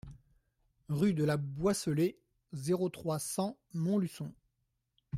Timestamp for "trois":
2.89-3.19